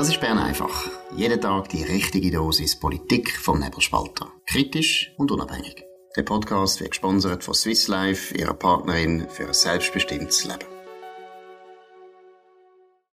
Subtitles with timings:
[0.00, 0.90] Das ist Bern einfach.
[1.14, 4.32] Jeden Tag die richtige Dosis Politik vom Nebelspalter.
[4.46, 5.84] Kritisch und unabhängig.
[6.16, 10.64] Der Podcast wird gesponsert von Swiss Life, ihrer Partnerin für ein selbstbestimmtes Leben.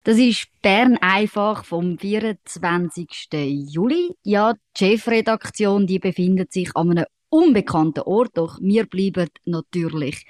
[0.04, 3.30] Das ist Bern einfach vom 24.
[3.32, 4.14] Juli.
[4.24, 10.26] Ja, die Chefredaktion, die befindet sich an einem unbekannten Ort, doch wir bleiben natürlich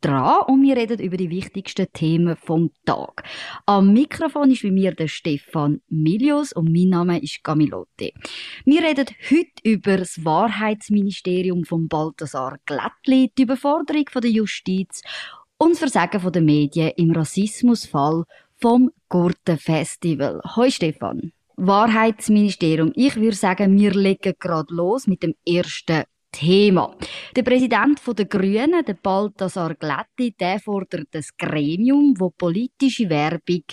[0.00, 3.22] dran und wir reden über die wichtigsten Themen vom Tag.
[3.66, 8.12] Am Mikrofon ist bei mir der Stefan Milius und mein Name ist Camilotte.
[8.64, 15.02] Wir reden heute über das Wahrheitsministerium von Balthasar Glättli, die Überforderung von der Justiz
[15.58, 18.24] und das Versagen von den Medien im Rassismusfall
[18.60, 20.40] vom Gurtenfestival.
[20.56, 21.32] Hoi Stefan.
[21.56, 22.92] Wahrheitsministerium.
[22.94, 26.94] Ich würde sagen, wir legen gerade los mit dem ersten Thema.
[27.34, 33.64] Der Präsident der Grünen, der Balthasar Glätti, der fordert das Gremium, wo politische Werbung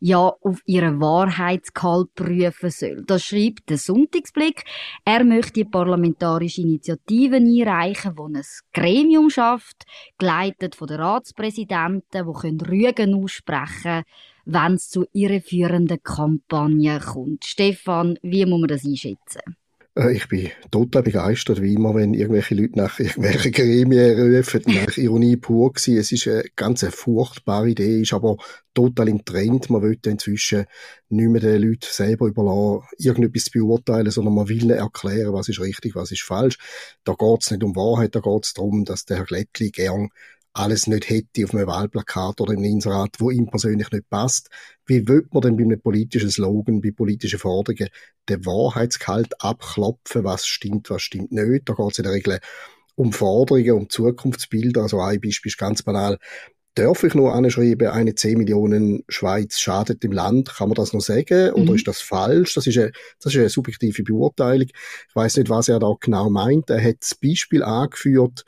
[0.00, 3.04] ja auf ihren Wahrheitsgehalt prüfen soll.
[3.06, 4.64] Das schreibt der Sonntagsblick.
[5.04, 8.40] Er möchte parlamentarische Initiative einreichen, wo ein
[8.72, 9.84] Gremium schafft,
[10.18, 14.04] geleitet von den Ratspräsidenten, wo können Rügen aussprechen,
[14.44, 17.44] wenn es zu irreführenden Kampagnen kommt.
[17.44, 19.56] Stefan, wie muss man das einschätzen?
[19.96, 24.96] Äh, ich bin total begeistert, wie immer, wenn irgendwelche Leute nach irgendwelchen Gremien rufen, nach
[24.96, 25.98] Ironie pur gewesen.
[25.98, 28.36] Es ist eine ganz furchtbare Idee, ist aber
[28.74, 29.70] total im Trend.
[29.70, 30.66] Man will inzwischen
[31.08, 35.48] nicht mehr den Leuten selber überlassen, irgendetwas zu beurteilen, sondern man will ihnen erklären, was
[35.48, 36.58] ist richtig, was ist falsch.
[37.04, 40.10] Da geht's nicht um Wahrheit, da geht's darum, dass der Herr Glättli gern
[40.54, 44.48] alles nicht hätte auf einem Wahlplakat oder im Inserat, wo ihm persönlich nicht passt.
[44.86, 47.88] Wie will man denn bei einem politischen Slogan, bei politischen Forderungen
[48.28, 51.68] den Wahrheitsgehalt abklopfen, was stimmt, was stimmt nicht?
[51.68, 52.38] Da geht es in der Regel
[52.94, 54.82] um Forderungen, um Zukunftsbilder.
[54.82, 56.18] Also ein Beispiel ist ganz banal.
[56.76, 60.56] Darf ich nur anschreiben, eine 10 Millionen Schweiz schadet dem Land?
[60.56, 61.52] Kann man das noch sagen?
[61.52, 61.76] Oder mhm.
[61.76, 62.54] ist das falsch?
[62.54, 64.66] Das ist, eine, das ist eine subjektive Beurteilung.
[64.68, 66.70] Ich weiß nicht, was er da genau meint.
[66.70, 68.44] Er hat das Beispiel angeführt,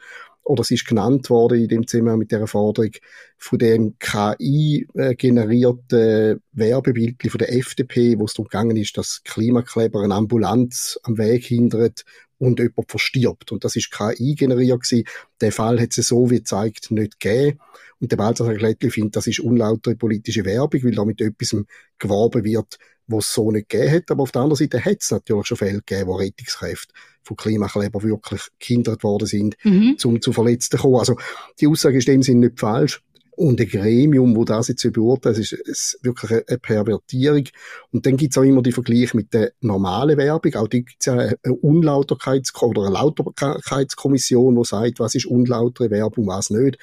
[0.46, 2.92] oder es ist genannt worden in dem Zusammenhang mit der Forderung
[3.36, 10.14] von dem KI-generierten Werbebild von der FDP, wo es darum gegangen ist, dass Klimakleber eine
[10.14, 12.04] Ambulanz am Weg hindert
[12.38, 13.52] und jemand verstirbt.
[13.52, 15.04] Und das ist KI generiert gewesen.
[15.40, 17.58] Der Fall hat es so wie gezeigt nicht gegeben.
[18.00, 21.56] Und der Balthasar Glättli findet, das ist unlautere politische Werbung, weil damit etwas
[21.98, 24.10] geworben wird, was es so nicht gegeben hat.
[24.10, 26.92] Aber auf der anderen Seite hat es natürlich schon Fälle gegeben, wo Rettungskräfte
[27.22, 29.96] von Klimakleber wirklich gehindert worden sind, mhm.
[29.98, 30.96] zum zu Verletzten kommen.
[30.96, 31.16] Also
[31.60, 33.02] die Aussage ist in dem Sinne nicht falsch.
[33.36, 37.44] Und ein Gremium, wo das jetzt beurteilt, ist, ist wirklich eine Pervertierung.
[37.92, 40.54] Und dann gibt's auch immer die Vergleich mit der normalen Werbung.
[40.54, 46.26] Auch die gibt's ja eine Unlauterkeits- oder eine Lauterkeitskommission, die sagt, was ist unlautere Werbung,
[46.26, 46.78] was nicht.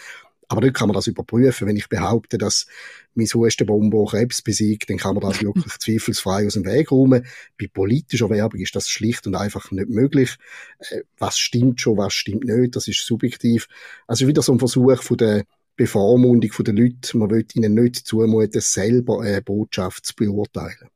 [0.47, 1.67] Aber dort kann man das überprüfen.
[1.67, 2.67] Wenn ich behaupte, dass
[3.15, 7.25] mein Hustenbonbon Krebs besiegt, dann kann man das wirklich zweifelsfrei aus dem Weg räumen.
[7.59, 10.35] Bei politischer Werbung ist das schlicht und einfach nicht möglich.
[10.77, 13.67] Äh, was stimmt schon, was stimmt nicht, das ist subjektiv.
[14.05, 17.17] Also wieder so ein Versuch von der Bevormundung der Leute.
[17.17, 20.89] Man will ihnen nicht zumuten, selber eine Botschaft zu beurteilen.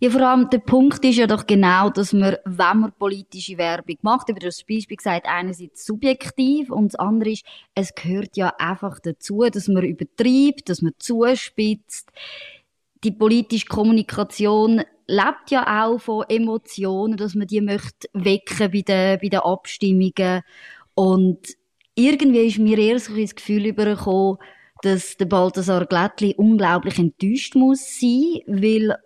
[0.00, 3.96] Ja, vor allem der Punkt ist ja doch genau, dass man, wenn man politische Werbung
[4.02, 7.44] macht, über das Beispiel gesagt, einerseits subjektiv und das andere ist,
[7.74, 12.10] es gehört ja einfach dazu, dass man übertreibt, dass man zuspitzt.
[13.02, 19.18] Die politische Kommunikation lebt ja auch von Emotionen, dass man die möchte wecken bei den,
[19.20, 20.42] bei den Abstimmungen
[20.94, 21.56] und
[21.94, 24.38] irgendwie ist mir eher so ein Gefühl übergekommen,
[24.82, 28.96] dass der Balthasar Glättli unglaublich enttäuscht muss sein, weil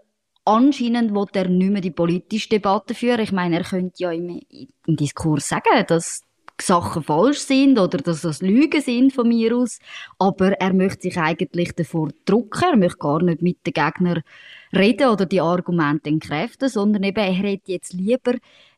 [0.44, 3.20] anscheinend will er nicht mehr die politische Debatte führen.
[3.20, 6.22] Ich meine, er könnte ja im, im Diskurs sagen, dass
[6.60, 9.78] Sachen falsch sind oder dass das Lügen sind von mir aus.
[10.18, 12.70] Aber er möchte sich eigentlich davor drucken.
[12.70, 14.22] Er möchte gar nicht mit den Gegnern
[14.74, 18.32] reden oder die Argumente entkräften, sondern eben, er hätte jetzt lieber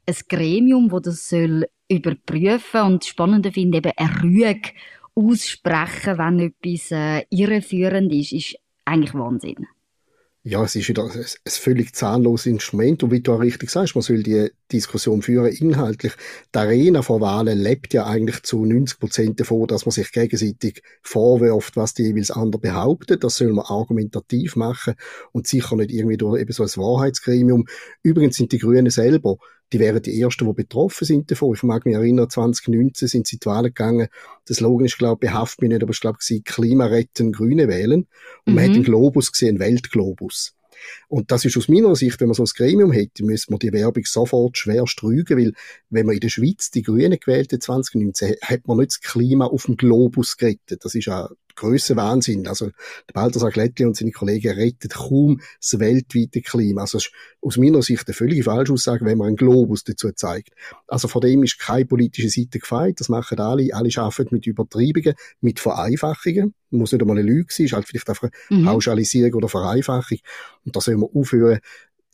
[0.07, 4.71] ein Gremium, das das soll überprüfen und das Spannende finde eben, er Rüge
[5.15, 9.67] aussprechen, wenn etwas äh, irreführend ist, ist eigentlich Wahnsinn
[10.49, 13.03] ja, es ist wieder ein, völlig zahnloses Instrument.
[13.03, 16.15] Und wie du auch richtig sagst, man soll die Diskussion führen inhaltlich.
[16.55, 20.83] Die Arena vor Wahlen lebt ja eigentlich zu 90 Prozent davon, dass man sich gegenseitig
[21.03, 23.25] vorwirft, was die jeweils andere behauptet.
[23.25, 24.95] Das soll man argumentativ machen
[25.33, 27.67] und sicher nicht irgendwie durch eben so ein Wahrheitsgremium.
[28.03, 29.37] Übrigens sind die Grünen selber
[29.73, 31.55] die wären die Ersten, die betroffen sind davon.
[31.55, 34.09] Ich mag mich erinnern, 2019 sind sie zu Wahlen gegangen.
[34.47, 37.69] Das Slogan ist, glaube ich, behaft mich nicht, aber ich glaube, sie Klima retten, Grüne
[37.69, 38.07] wählen.
[38.45, 38.55] Und mhm.
[38.55, 40.55] man hat den Globus gesehen, einen Weltglobus.
[41.09, 43.73] Und das ist aus meiner Sicht, wenn man so ein Gremium hätte, müsste man die
[43.73, 45.53] Werbung sofort schwer strügen, weil
[45.91, 49.47] wenn man in der Schweiz die Grünen gewählt hat 2019, hat man nicht das Klima
[49.47, 50.85] auf dem Globus gerettet.
[50.85, 52.47] Das ist auch Grössenwahnsinn.
[52.47, 56.83] Also, der Balthasar Glättli und seine Kollegen retten kaum das weltweite Klima.
[56.83, 60.51] Also, es ist aus meiner Sicht eine völlige Falschaussage, wenn man einen Globus dazu zeigt.
[60.87, 63.01] Also, von dem ist keine politische Seite gefeit.
[63.01, 63.69] Das machen alle.
[63.73, 66.55] Alle arbeiten mit Übertreibungen, mit Vereinfachungen.
[66.71, 68.67] Muss nicht einmal eine Lüge sein, ist halt vielleicht einfach mhm.
[68.67, 70.19] Pauschalisierung oder Vereinfachung.
[70.65, 71.61] Und da soll man aufhören,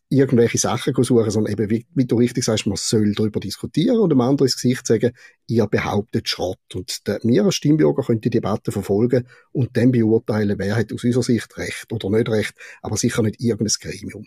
[0.09, 4.11] irgendwelche Sachen suchen, sondern eben, wie, wie, du richtig sagst, man soll darüber diskutieren und
[4.11, 5.13] dem anderen ins Gesicht sagen,
[5.47, 6.59] ihr behauptet Schrott.
[6.75, 11.05] Und der, wir als Stimmbürger können die Debatte verfolgen und dann beurteilen, wer hat aus
[11.05, 14.27] unserer Sicht Recht oder nicht Recht, aber sicher nicht irgendein Gremium.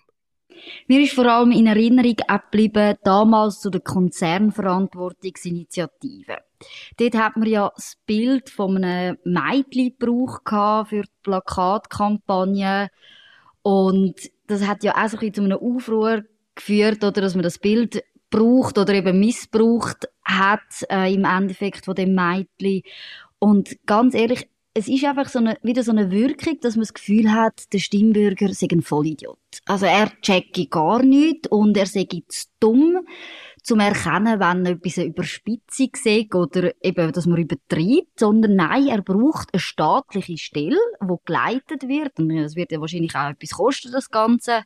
[0.88, 6.38] Mir ist vor allem in Erinnerung geblieben, damals zu der Konzernverantwortungsinitiative.
[6.98, 10.42] Dort hat man ja das Bild von einem Mädchen gebraucht
[10.90, 12.90] für die Plakatkampagne
[13.62, 14.16] und
[14.48, 16.24] das hat ja auch so ein zu einem Aufruhr
[16.56, 21.96] geführt, oder dass man das Bild braucht oder eben missbraucht hat äh, im Endeffekt von
[21.96, 22.82] dem Mädchen.
[23.40, 26.94] Und ganz ehrlich, es ist einfach so eine, wieder so eine Wirkung, dass man das
[26.94, 29.40] Gefühl hat, der Stimmbürger sei ein Vollidiot.
[29.66, 33.00] Also er checke gar nichts und er sei zu dumm,
[33.64, 39.02] zum erkennen, wenn etwas eine Überspitzung sieht oder eben, dass man übertreibt, sondern nein, er
[39.02, 42.20] braucht eine staatliche Stelle, die geleitet wird.
[42.20, 44.62] Und es wird ja wahrscheinlich auch etwas kosten, das Ganze.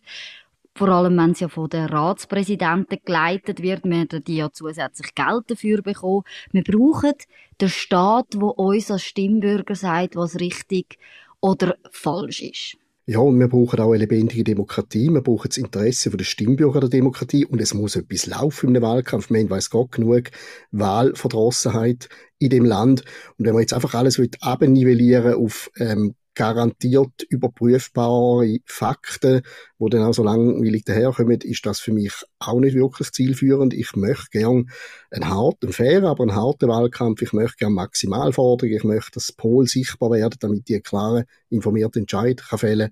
[0.81, 5.13] Vor allem, wenn es ja von den Ratspräsidenten geleitet wird, wir haben die ja zusätzlich
[5.13, 6.23] Geld dafür bekommen.
[6.51, 7.13] Wir brauchen
[7.61, 10.97] den Staat, der uns als Stimmbürger sagt, was richtig
[11.39, 12.77] oder falsch ist.
[13.05, 15.11] Ja, und wir brauchen auch eine lebendige Demokratie.
[15.11, 17.45] Wir brauchen das Interesse der Stimmbürger der Demokratie.
[17.45, 19.29] Und es muss etwas laufen einem Wahlkampf.
[19.29, 20.31] Man weiß Gott genug
[20.71, 23.03] Wahlverdrossenheit in dem Land.
[23.37, 29.41] Und wenn man jetzt einfach alles abnivellieren auf ähm, garantiert überprüfbare Fakten,
[29.77, 33.73] wo dann auch so langweilig daherkommen, ist das für mich auch nicht wirklich zielführend.
[33.73, 34.69] Ich möchte gern
[35.09, 37.21] einen harten, fairen, aber einen harten Wahlkampf.
[37.21, 38.77] Ich möchte gern Maximalforderungen.
[38.77, 42.91] Ich möchte, dass Pol sichtbar werden, damit die einen klaren, informierten Entscheid kann fällen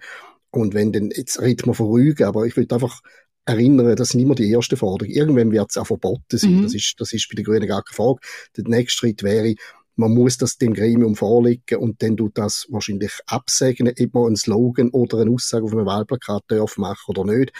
[0.51, 3.01] Und wenn dann, jetzt redet man von Rügen, aber ich will einfach
[3.45, 5.15] erinnern, das sind immer die ersten Forderungen.
[5.15, 6.57] Irgendwann wird es auch verboten sein.
[6.57, 6.63] Mhm.
[6.63, 8.19] Das ist, das ist bei den Grünen gar keine Frage.
[8.57, 9.56] Der nächste Schritt wäre,
[10.00, 14.36] man muss das dem Gremium vorlegen und dann tut das wahrscheinlich absegnen, ob man einen
[14.38, 17.51] Slogan oder eine Aussage auf einem Wahlplakat darf machen oder nicht.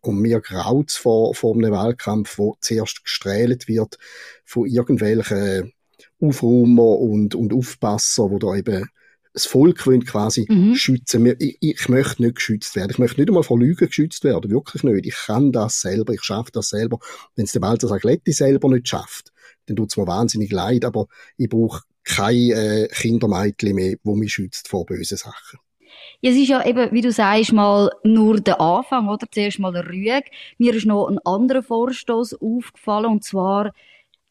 [0.00, 3.98] Und mir graut vor, vor einem Wahlkampf, wo zuerst gestrählt wird
[4.46, 5.74] von irgendwelchen
[6.18, 8.88] Aufräumer und, und Aufpasser, wo da eben
[9.34, 10.74] das Volk will quasi mhm.
[10.74, 11.26] schützen.
[11.38, 12.90] Ich, ich möchte nicht geschützt werden.
[12.90, 14.50] Ich möchte nicht einmal vor Lügen geschützt werden.
[14.50, 15.06] Wirklich nicht.
[15.06, 16.14] Ich kann das selber.
[16.14, 16.98] Ich schaffe das selber.
[17.36, 19.31] Wenn es der Walter Sagletti selber nicht schafft,
[19.66, 21.06] dann tut es mir wahnsinnig leid, aber
[21.36, 25.58] ich brauche kein äh, Kindermädchen mehr, wo mich schützt vor bösen Sachen.
[26.20, 29.26] Ja, es ist ja eben, wie du sagst, mal nur der Anfang, oder?
[29.30, 30.22] Zuerst mal Rüge.
[30.58, 33.72] Mir ist noch ein anderer Vorstoß aufgefallen, und zwar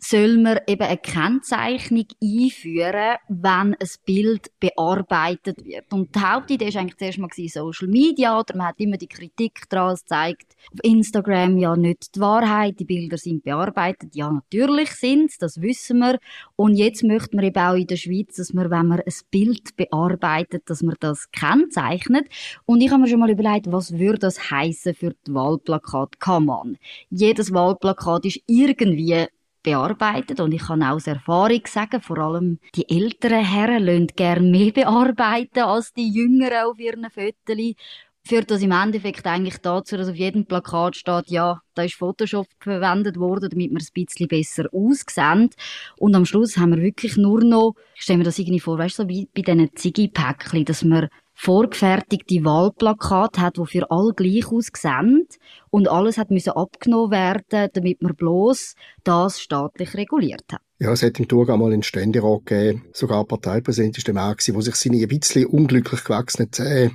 [0.03, 5.93] soll man eben eine Kennzeichnung einführen, wenn ein Bild bearbeitet wird.
[5.93, 9.69] Und die Hauptidee war eigentlich zuerst mal Social Media, oder man hat immer die Kritik
[9.69, 14.15] daran, es zeigt auf Instagram ja nicht die Wahrheit, die Bilder sind bearbeitet.
[14.15, 16.19] Ja, natürlich sind das wissen wir.
[16.55, 19.75] Und jetzt möchte man eben auch in der Schweiz, dass man, wenn man ein Bild
[19.75, 22.27] bearbeitet, dass man das kennzeichnet.
[22.65, 26.77] Und ich habe mir schon mal überlegt, was würde das heißen für die Wahlplakat Kammern?
[27.09, 29.27] Jedes Wahlplakat ist irgendwie
[29.63, 34.71] bearbeitet und ich kann aus Erfahrung sagen, vor allem die älteren Herren lassen gerne mehr
[34.73, 37.75] bearbeiten als die Jüngeren auf ihren Fotos.
[38.23, 42.45] Führt das im Endeffekt eigentlich dazu, dass auf jedem Plakat steht, ja, da ist Photoshop
[42.59, 45.49] verwendet worden, damit wir es ein bisschen besser aussehen.
[45.97, 48.99] Und am Schluss haben wir wirklich nur noch, ich stelle mir das irgendwie vor, weißt
[48.99, 51.09] du, so wie bei diesen Ziggy-Päckchen, dass wir
[51.41, 55.27] vorgefertigte Wahlplakate hat, die für alle gleich aussehen.
[55.71, 60.61] Und alles hat müssen abgenommen werden, damit man bloß das staatlich reguliert hat.
[60.81, 64.53] Ja, es hat im Thurgau mal einen Ständerat gegeben, sogar Parteipräsident ist der Mann gewesen,
[64.53, 66.89] der sich seine ein bisschen unglücklich gewachsenen Zähne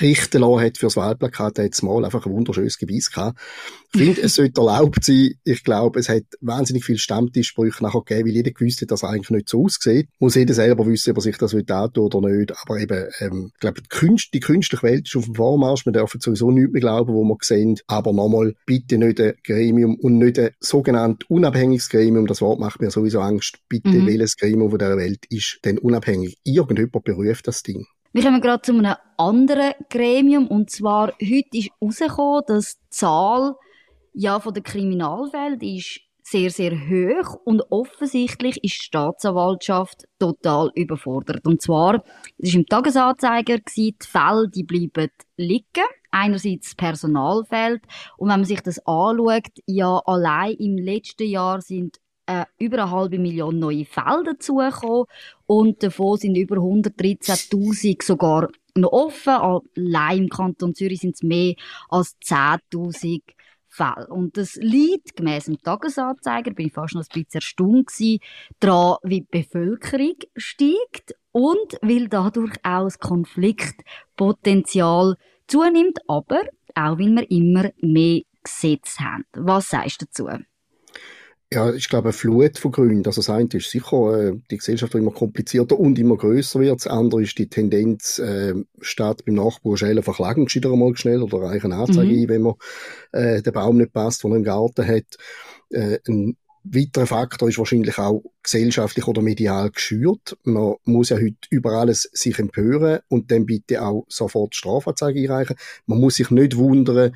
[0.00, 3.38] richten lassen hat fürs Wahlplakat, hat jetzt mal einfach ein wunderschönes Gebiss gehabt.
[3.94, 5.34] Ich finde, es sollte erlaubt sein.
[5.44, 9.08] Ich glaube, es hat wahnsinnig viele Stammtischsprüche nachher gegeben, weil jeder gewusst hat, dass es
[9.08, 10.08] eigentlich nicht so aussieht.
[10.18, 12.54] Muss jeder selber wissen, ob er sich das will oder nicht.
[12.62, 15.84] Aber eben, ähm, ich glaube, die, Künst, die künstliche Welt ist auf dem Vormarsch.
[15.84, 17.78] Wir dürfen sowieso nichts mehr glauben, wo wir sehen.
[17.86, 22.26] Aber nochmal, bitte nicht ein Gremium und nicht ein sogenannt unabhängiges Gremium.
[22.26, 23.31] Das Wort macht mir sowieso Angst.
[23.68, 24.06] Bitte, mhm.
[24.06, 26.36] welches Gremium von dieser Welt ist denn unabhängig?
[26.44, 27.86] Irgendjemand beruft das Ding.
[28.12, 30.46] Wir kommen gerade zu einem anderen Gremium.
[30.48, 33.54] Und zwar, heute ist herausgekommen, dass die Zahl
[34.14, 41.46] ja, von der Kriminalwelt ist sehr, sehr hoch und offensichtlich ist die Staatsanwaltschaft total überfordert.
[41.46, 42.04] Und zwar,
[42.38, 45.84] es ist im Tagesanzeiger die Fälle, die bleiben liegen.
[46.10, 47.82] Einerseits das Personal fehlt.
[48.18, 52.90] Und wenn man sich das anschaut, ja, allein im letzten Jahr sind äh, über eine
[52.90, 55.04] halbe Million neue Fälle dazugekommen
[55.46, 59.60] und davon sind über 113.000 sogar noch offen.
[59.76, 61.54] Allein im Kanton Zürich sind es mehr
[61.88, 63.22] als 10.000
[63.68, 64.06] Fälle.
[64.08, 68.18] Und das liegt, gemäss dem Tagesanzeiger, bin ich fast noch ein bisschen erstaunt gewesen,
[68.60, 76.42] daran, wie die Bevölkerung steigt und weil dadurch auch das Konfliktpotenzial zunimmt, aber
[76.74, 79.24] auch weil wir immer mehr Gesetze haben.
[79.32, 80.28] Was sagst du dazu?
[81.52, 83.04] Ja, ich glaube, eine Flut von Gründen.
[83.04, 86.80] Also das eine ist sicher, äh, die Gesellschaft wird immer komplizierter und immer größer wird.
[86.80, 91.42] Das andere ist die Tendenz, äh, statt beim Nachbarn schnell verklagen, gescheiter mal schnell oder
[91.42, 92.22] reichen Anzeige mhm.
[92.22, 92.54] ein, wenn man
[93.12, 95.18] äh, der Baum nicht passt, den man im Garten hat.
[95.68, 100.38] Äh, ein weiterer Faktor ist wahrscheinlich auch gesellschaftlich oder medial geschürt.
[100.44, 105.56] Man muss ja heute über alles sich empören und dann bitte auch sofort Strafanzeige einreichen.
[105.84, 107.14] Man muss sich nicht wundern,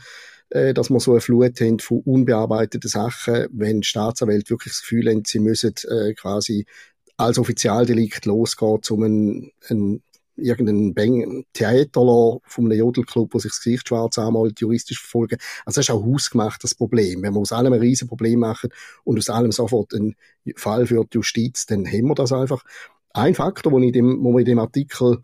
[0.50, 5.22] dass wir so eine Flut haben von unbearbeiteten Sachen, wenn Staatsanwälte wirklich das Gefühl haben,
[5.26, 6.66] sie müssen äh, quasi
[7.16, 10.02] als Offizialdelikt losgehen, um einen, einen
[10.36, 15.38] irgendeinen Theater von einem Jodelclub, wo sich das Gesicht schwarz anmalt, juristisch verfolgen.
[15.64, 17.22] Also das ist auch hausgemacht, das Problem.
[17.22, 18.70] Wenn wir aus allem ein riesen Problem machen
[19.04, 20.14] und aus allem sofort einen
[20.56, 22.62] Fall für die Justiz, dann haben wir das einfach.
[23.12, 25.22] Ein Faktor, wo, ich dem, wo man in dem Artikel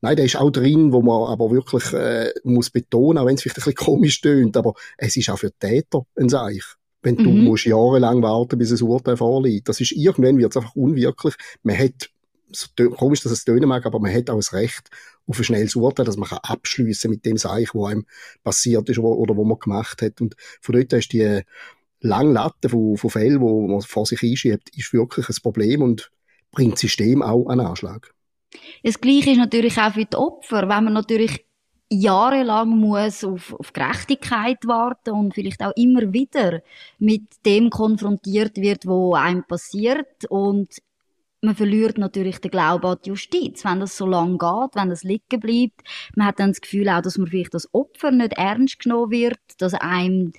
[0.00, 3.42] Nein, der ist auch drin, wo man aber wirklich äh, muss betonen, auch wenn es
[3.42, 6.62] vielleicht ein bisschen komisch tönt, aber es ist auch für Täter ein Seich.
[7.02, 7.24] Wenn mhm.
[7.24, 9.68] du musst jahrelang warten, bis ein Urteil vorliegt.
[9.68, 11.34] Das ist irgendwann wird es einfach unwirklich.
[11.62, 12.10] Man hat,
[12.50, 14.90] so komisch, dass es tönen mag, aber man hat auch das Recht
[15.26, 18.06] auf ein schnelles Urteil, dass man abschließen mit dem Seich, wo einem
[18.44, 20.20] passiert ist oder wo man gemacht hat.
[20.20, 21.42] Und von dort ist die
[22.00, 26.10] lange Latte von, von Fällen, wo man vor sich einschiebt, ist wirklich ein Problem und
[26.52, 28.14] bringt das System auch an Anschlag.
[28.82, 31.44] Das Gleiche ist natürlich auch für die Opfer, wenn man natürlich
[31.90, 36.62] jahrelang muss auf, auf Gerechtigkeit warten und vielleicht auch immer wieder
[36.98, 40.68] mit dem konfrontiert wird, wo einem passiert und
[41.42, 45.04] man verliert natürlich den Glauben an die Justiz, wenn das so lange geht, wenn das
[45.04, 45.82] liegen bleibt.
[46.16, 49.38] Man hat dann das Gefühl auch, dass man vielleicht das Opfer nicht ernst genommen wird,
[49.58, 50.32] dass einem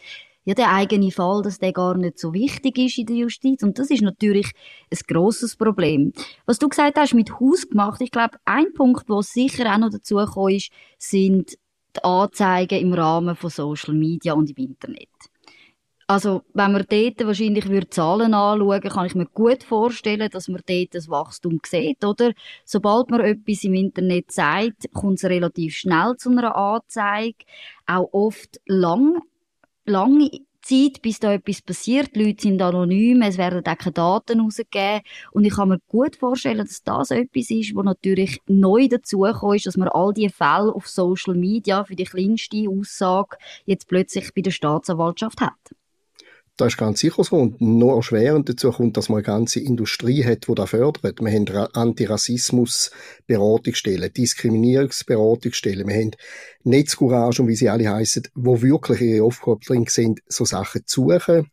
[0.47, 3.63] ja, der eigene Fall, dass der gar nicht so wichtig ist in der Justiz.
[3.63, 4.49] Und das ist natürlich
[4.89, 6.13] ein grosses Problem.
[6.45, 9.89] Was du gesagt hast, mit Haus gemacht, ich glaube, ein Punkt, wo sicher auch noch
[9.89, 11.57] dazu ist, sind
[11.97, 15.09] die Anzeigen im Rahmen von Social Media und im Internet.
[16.07, 20.95] Also, wenn man dort wahrscheinlich Zahlen anschauen kann ich mir gut vorstellen, dass man dort
[20.95, 22.31] das Wachstum sieht, oder?
[22.63, 27.43] Sobald man etwas im Internet sagt, kommt es relativ schnell zu einer Anzeige.
[27.85, 29.19] Auch oft lang
[29.87, 30.29] lange
[30.61, 32.15] Zeit, bis da etwas passiert.
[32.15, 35.01] Die Leute sind anonym, es werden auch keine Daten rausgegeben.
[35.31, 39.65] Und ich kann mir gut vorstellen, dass das etwas ist, wo natürlich neu dazugekommen ist,
[39.65, 44.41] dass man all diese Fälle auf Social Media für die kleinste Aussage jetzt plötzlich bei
[44.41, 45.53] der Staatsanwaltschaft hat.
[46.57, 47.37] Das ist ganz sicher so.
[47.37, 51.21] Und noch erschwerend dazu kommt, dass man eine ganze Industrie hat, die das fördert.
[51.21, 56.11] Wir haben Antirassismus-Beratungsstellen, Diskriminierungsberatungsstellen, wir haben
[56.63, 61.11] Netzcourage und wie sie alle heißen, wo wirklich ihre Aufgabe drin sind, so Sachen zu
[61.11, 61.51] suchen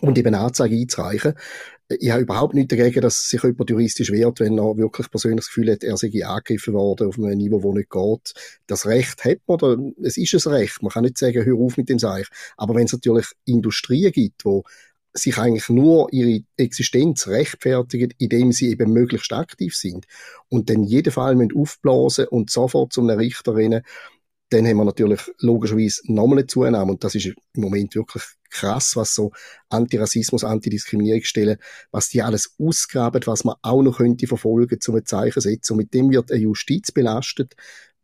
[0.00, 1.34] und eben Anzeige einzureichen
[1.88, 5.46] ich habe überhaupt nichts dagegen, dass sich jemand juristisch wehrt, wenn er wirklich persönlich das
[5.48, 8.34] Gefühl hat, er sei angegriffen worden auf einem Niveau, wo nicht geht.
[8.66, 10.82] Das Recht hat man, oder es ist ein Recht.
[10.82, 12.26] Man kann nicht sagen, hör auf mit dem Seich.
[12.56, 14.64] Aber wenn es natürlich Industrien gibt, wo
[15.12, 20.06] sich eigentlich nur ihre Existenz rechtfertigen, indem sie eben möglichst aktiv sind
[20.48, 23.82] und dann jeden Fall aufblasen und sofort zum Richter rennen,
[24.50, 28.94] dann haben wir natürlich logischerweise nochmal eine Zunahme und das ist im Moment wirklich krass,
[28.94, 29.32] was so
[29.68, 31.58] Antirassismus, Antidiskriminierungsstellen,
[31.90, 35.94] was die alles ausgraben, was man auch noch könnte verfolgen, zum Zeichen setzen und mit
[35.94, 37.54] dem wird eine Justiz belastet,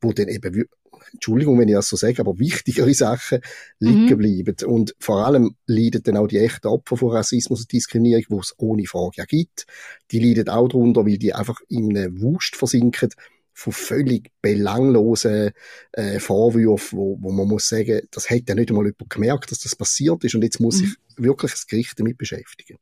[0.01, 0.65] wo dann eben
[1.13, 3.41] Entschuldigung, wenn ich das so sage, aber wichtigere Sachen
[3.79, 4.19] liegen mhm.
[4.19, 4.57] bleiben.
[4.67, 8.55] Und vor allem leiden dann auch die echten Opfer von Rassismus und Diskriminierung, wo es
[8.59, 9.67] ohne Frage ja gibt.
[10.11, 13.11] Die leiden auch darunter, weil die einfach in einem Wust versinken,
[13.55, 15.51] von völlig belanglosen
[15.93, 19.61] äh, Vorwürfen, wo, wo man muss sagen, das hätte ja nicht einmal jemand gemerkt, dass
[19.61, 20.87] das passiert ist und jetzt muss mhm.
[20.87, 22.79] sich wirklich das Gericht damit beschäftigen.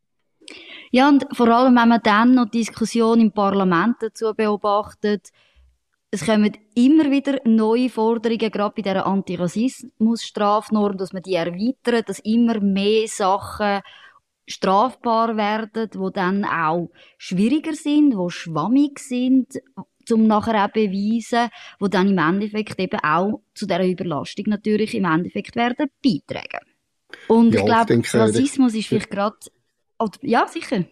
[0.90, 5.30] Ja, und vor allem, wenn man dann noch Diskussionen im Parlament dazu beobachtet,
[6.12, 12.18] es kommen immer wieder neue Forderungen, gerade bei dieser Antirassismus-Strafnorm, dass man die erweitert, dass
[12.18, 13.80] immer mehr Sachen
[14.48, 19.60] strafbar werden, wo dann auch schwieriger sind, wo schwammig sind,
[20.12, 25.04] um nachher auch beweisen, wo dann im Endeffekt eben auch zu dieser Überlastung natürlich im
[25.04, 26.66] Endeffekt werden beitragen.
[27.28, 29.36] Und ja, ich glaube, Rassismus ist vielleicht gerade,
[30.22, 30.84] ja, sicher.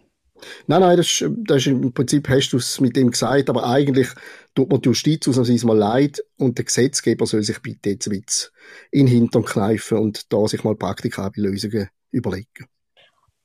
[0.67, 4.07] Nein, nein, das, das ist im Prinzip hast du es mit dem gesagt, aber eigentlich
[4.55, 8.51] tut man die Justiz ausnahmsweise mal leid und der Gesetzgeber soll sich bitte jetzt Witz
[8.91, 12.67] in den Hintern kneifen und da sich mal praktikable Lösungen überlegen.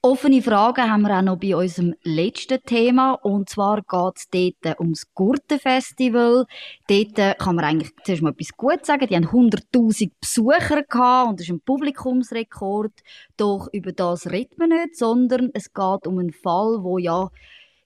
[0.04, 3.12] Offene Fragen haben wir auch noch bei unserem letzten Thema.
[3.12, 4.28] Und zwar geht es
[4.62, 6.44] dort ums Gurtenfestival.
[6.88, 9.06] Dort kann man eigentlich zuerst mal etwas Gutes sagen.
[9.06, 12.92] Die haben 100.000 Besucher gehabt und das ist ein Publikumsrekord.
[13.38, 17.30] Doch über das redet man nicht, sondern es geht um einen Fall, wo ja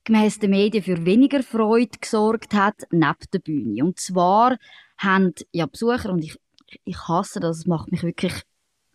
[0.03, 3.85] gemäss den Medien für weniger Freude gesorgt hat, neben der Bühne.
[3.85, 4.57] Und zwar
[4.97, 6.37] haben ja Besucher, und ich,
[6.85, 8.43] ich hasse das, es macht mich wirklich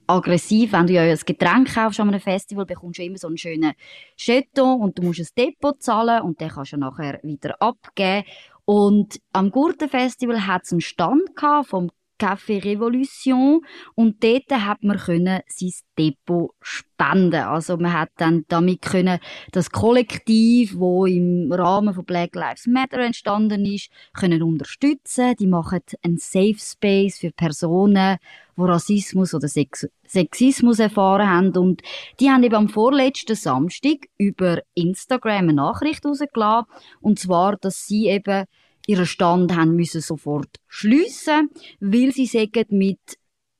[0.07, 3.37] aggressiv, wenn du ja ein Getränk kaufst an einem Festival, bekommst du immer so einen
[3.37, 3.73] schönen
[4.17, 8.25] Jeton und du musst ein Depot zahlen und den kannst du nachher wieder abgeben.
[8.65, 11.29] Und am Gurtenfestival hat es einen Stand
[11.63, 11.89] vom
[12.19, 13.61] Café Revolution
[13.95, 17.41] und dort hat man können sein Depot spenden.
[17.41, 19.19] Also man hat dann damit können
[19.51, 25.35] das Kollektiv, wo im Rahmen von Black Lives Matter entstanden ist, können unterstützen.
[25.39, 28.17] Die machen einen Safe Space für Personen,
[28.57, 31.81] die Rassismus oder Sex Sexismus erfahren haben und
[32.19, 36.67] die haben eben am vorletzten Samstag über Instagram eine Nachricht rausgelassen
[37.01, 38.45] und zwar, dass sie eben
[38.87, 41.49] ihren Stand haben müssen sofort schliessen,
[41.79, 42.99] weil sie sagen, mit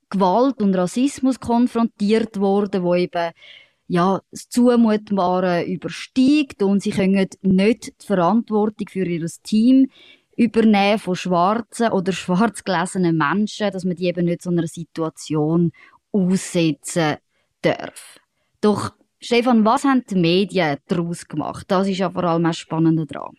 [0.10, 3.32] Gewalt und Rassismus konfrontiert worden, wo eben
[3.88, 9.88] ja, das Zumutbare übersteigt und sie können nicht die Verantwortung für ihr Team
[10.36, 15.72] übernehmen von schwarzen oder schwarz gelesenen Menschen, dass man die eben nicht so einer Situation
[16.12, 17.18] aussetzen
[17.62, 18.20] darf.
[18.62, 21.66] Doch Stefan, was haben die Medien daraus gemacht?
[21.70, 23.38] Das ist ja vor allem das Spannende daran.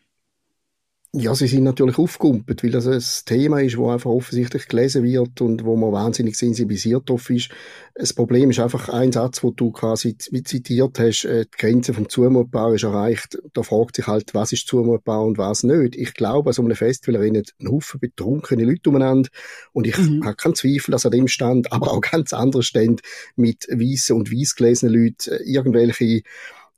[1.17, 5.41] Ja, sie sind natürlich aufgekumpelt, weil das ein Thema ist, wo einfach offensichtlich gelesen wird
[5.41, 7.51] und wo man wahnsinnig sensibilisiert drauf ist.
[7.95, 12.09] Das Problem ist einfach ein Satz, wo du quasi zitiert hast, äh, die Grenze vom
[12.09, 13.39] Zumutbar ist erreicht.
[13.53, 15.95] Da fragt sich halt, was ist zumutbar und was nicht.
[15.95, 19.31] Ich glaube, an so einem Festival rennen ein Haufen betrunkene Leute umeinander
[19.73, 20.25] und ich mhm.
[20.25, 23.05] habe keinen Zweifel, dass an dem Stand, aber auch ganz andere Stände
[23.37, 26.23] mit weißen und weiß gelesenen Leuten äh, irgendwelche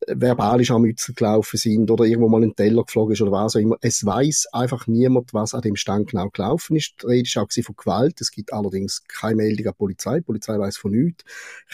[0.06, 3.60] verbalisch am Mützel gelaufen sind oder irgendwo mal ein Teller geflogen ist oder was auch
[3.60, 3.76] immer.
[3.80, 6.94] Es weiß einfach niemand, was an dem Stand genau gelaufen ist.
[7.02, 8.20] Die Rede ist auch von Gewalt.
[8.20, 10.16] Es gibt allerdings keine Meldung an die Polizei.
[10.18, 11.24] Die Polizei weiß von nichts.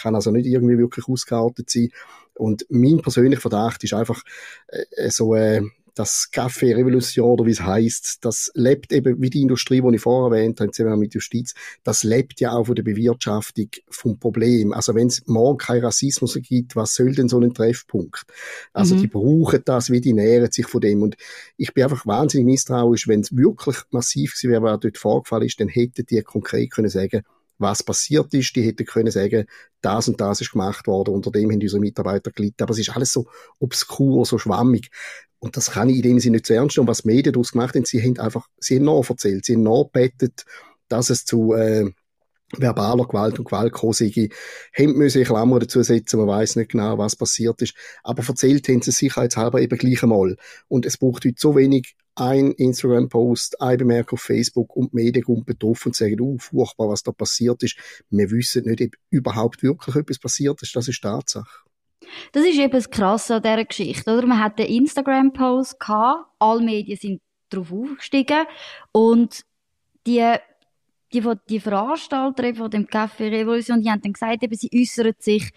[0.01, 1.91] Kann also nicht irgendwie wirklich ausgeartet sein.
[2.35, 4.23] Und mein persönlicher Verdacht ist einfach
[4.69, 5.63] äh, so äh,
[5.95, 10.01] das Café Revolution oder wie es heißt, das lebt eben wie die Industrie, die ich
[10.01, 14.73] vorher erwähnt habe, zusammen mit Justiz, das lebt ja auch von der Bewirtschaftung vom Problem.
[14.73, 18.25] Also wenn es morgen keinen Rassismus gibt, was soll denn so ein Treffpunkt?
[18.73, 19.01] Also mhm.
[19.01, 21.03] die brauchen das, wie die nähren sich von dem.
[21.03, 21.17] Und
[21.57, 25.61] ich bin einfach wahnsinnig misstrauisch, wenn es wirklich massiv gewesen wäre, was dort vorgefallen ist,
[25.61, 27.23] dann hätten die konkret können sagen,
[27.63, 28.55] was passiert ist.
[28.57, 29.47] Die hätten können sagen,
[29.81, 32.63] das und das ist gemacht worden, unter dem haben unsere Mitarbeiter gelitten.
[32.63, 33.27] Aber es ist alles so
[33.59, 34.91] obskur, so schwammig.
[35.39, 36.89] Und das kann ich in dem Sinne nicht zu ernst nehmen.
[36.89, 40.45] Was die Medien daraus gemacht haben, sie haben einfach, sie haben nachverzählt, sie haben nachbettet,
[40.89, 41.91] dass es zu, äh,
[42.59, 44.29] verbaler Gewalt und Gewalt gekommen sei,
[44.77, 48.83] haben müssen Klammern dazu setzen, man weiß nicht genau, was passiert ist, aber erzählt haben
[48.83, 50.37] sie sicherheitshalber eben gleich einmal.
[50.69, 55.25] Und es braucht heute so wenig ein Instagram-Post, ein Bemerkung auf Facebook und die Medien
[55.25, 57.77] kommen betroffen und sagen, uh, furchtbar, was da passiert ist.
[58.11, 60.77] Wir wissen nicht, ob überhaupt wirklich etwas passiert ist.
[60.77, 61.65] Das ist Tatsache.
[62.33, 64.27] Das ist eben das Krasse an dieser Geschichte, oder?
[64.27, 68.45] Man hat den Instagram-Post gehabt, alle Medien sind darauf aufgestiegen
[68.93, 69.45] und
[70.07, 70.35] die
[71.13, 75.53] die, die Veranstalter von dem Café Revolution, die haben dann gesagt, eben, sie äußern sich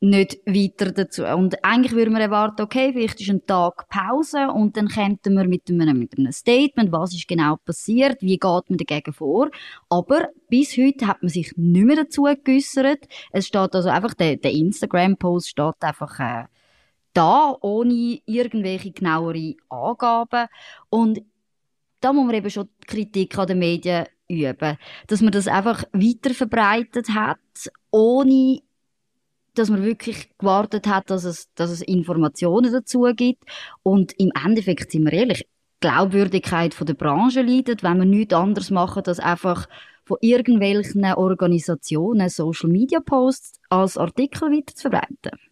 [0.00, 1.24] nicht weiter dazu.
[1.24, 5.46] Und eigentlich würde man erwarten, okay, vielleicht ist ein Tag Pause und dann kämpfen wir
[5.46, 9.50] mit einem, mit einem Statement, was ist genau passiert, wie geht man dagegen vor.
[9.90, 13.06] Aber bis heute hat man sich nicht mehr dazu geäußert.
[13.30, 16.44] Es steht also einfach, der, der Instagram-Post steht einfach äh,
[17.12, 20.48] da, ohne irgendwelche genauere Angaben.
[20.88, 21.20] Und
[22.00, 24.78] da muss man eben schon die Kritik an den Medien üben.
[25.08, 27.38] Dass man das einfach weiter verbreitet hat,
[27.90, 28.60] ohne
[29.54, 33.44] dass man wirklich gewartet hat, dass es, dass es Informationen dazu gibt.
[33.82, 35.46] Und im Endeffekt, sind wir ehrlich,
[35.82, 39.68] die Glaubwürdigkeit von der Branche leidet, wenn wir nichts anderes machen, als einfach
[40.04, 45.49] von irgendwelchen Organisationen Social Media Posts als Artikel weiter zu verbreiten.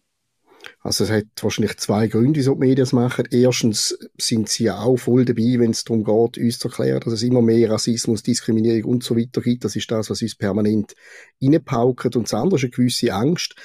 [0.81, 3.25] Also es hat wahrscheinlich zwei Gründe, wieso die Medien das machen.
[3.31, 7.13] Erstens sind sie ja auch voll dabei, wenn es darum geht, uns zu erklären, dass
[7.13, 9.65] es immer mehr Rassismus, Diskriminierung und so weiter gibt.
[9.65, 10.95] Das ist das, was uns permanent
[11.41, 12.15] reinpaukt.
[12.15, 13.55] Und das andere ist eine gewisse Angst,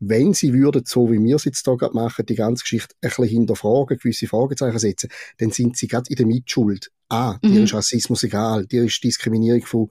[0.00, 3.08] wenn sie würden, so wie wir es jetzt hier gerade machen, die ganze Geschichte ein
[3.08, 6.90] bisschen hinterfragen, gewisse Fragezeichen setzen, dann sind sie gerade in der Mitschuld.
[7.08, 7.64] Ah, dir mhm.
[7.64, 9.88] ist Rassismus egal, dir ist Diskriminierung von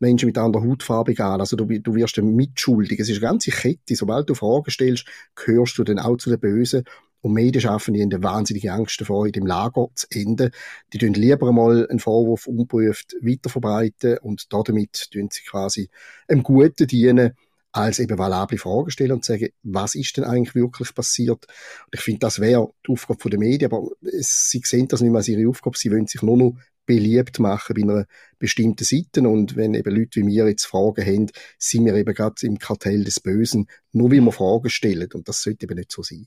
[0.00, 2.98] Menschen mit anderer Hautfarbe egal, also du, du wirst dann mitschuldig.
[2.98, 6.40] Es ist eine ganze Kette, sobald du Fragen stellst, gehörst du dann auch zu den
[6.40, 6.84] Bösen
[7.26, 10.50] und Medien schaffen die eine wahnsinnige Angst davor, in dem Lager zu enden.
[10.92, 15.90] Die tun lieber einmal einen Vorwurf unprüft weiterverbreiten und damit tun sie quasi
[16.28, 17.32] einem Guten dienen,
[17.76, 21.46] als eben valable Fragen stellen und sagen, was ist denn eigentlich wirklich passiert?
[21.84, 25.18] Und ich finde, das wäre die Aufgabe der Medien, aber sie sehen das nicht mehr
[25.18, 28.06] als ihre Aufgabe, sie wollen sich nur noch beliebt machen bei einer
[28.38, 31.26] bestimmten Seite und wenn eben Leute wie wir jetzt Fragen haben,
[31.58, 35.42] sind wir eben gerade im Kartell des Bösen, nur wie wir Fragen stellen und das
[35.42, 36.26] sollte eben nicht so sein.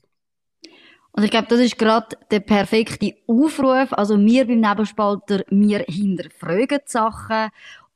[1.12, 3.92] Und ich glaube, das ist gerade der perfekte Aufruf.
[3.92, 7.50] Also wir beim Nebelspalter, wir hinterfragen die Sachen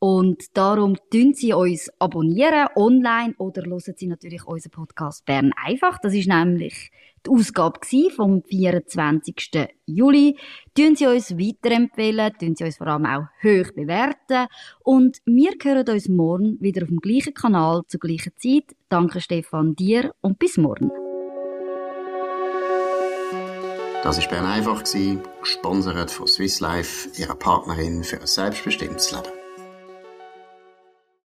[0.04, 5.96] und darum tun Sie uns abonnieren online oder hören Sie natürlich unseren Podcast Bern einfach.
[5.98, 6.90] Das ist nämlich
[7.24, 7.80] die Ausgabe
[8.14, 9.34] vom 24.
[9.86, 10.36] Juli.
[10.76, 14.46] Tun Sie uns weiterempfehlen, tun Sie uns vor allem auch hoch bewerten.
[14.82, 18.76] Und wir hören uns morgen wieder auf dem gleichen Kanal zur gleichen Zeit.
[18.90, 20.90] Danke Stefan dir und bis morgen.
[24.02, 24.82] Das war Bern einfach,
[25.40, 29.43] gesponsert von Swiss Life, ihrer Partnerin für ein selbstbestimmtes Leben.